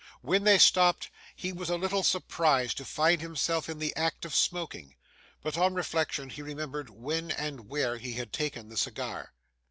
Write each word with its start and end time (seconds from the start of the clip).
When 0.23 0.45
they 0.45 0.57
stopped, 0.57 1.11
he 1.35 1.53
was 1.53 1.69
a 1.69 1.77
little 1.77 2.01
surprised 2.01 2.75
to 2.77 2.85
find 2.85 3.21
himself 3.21 3.69
in 3.69 3.77
the 3.77 3.95
act 3.95 4.25
of 4.25 4.33
smoking; 4.33 4.95
but, 5.43 5.59
on 5.59 5.75
reflection, 5.75 6.31
he 6.31 6.41
remembered 6.41 6.89
when 6.89 7.29
and 7.29 7.69
where 7.69 7.99
he 7.99 8.13
had 8.13 8.33
taken 8.33 8.69
the 8.69 8.77
cigar. 8.77 9.33